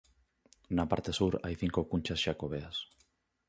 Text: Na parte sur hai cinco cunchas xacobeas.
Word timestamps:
Na 0.75 0.85
parte 0.91 1.11
sur 1.19 1.33
hai 1.43 1.55
cinco 1.61 1.81
cunchas 1.89 2.21
xacobeas. 2.25 2.77